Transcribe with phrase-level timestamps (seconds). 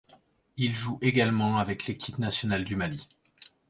[0.57, 3.07] Il joue également avec l’équipe nationale du Mali.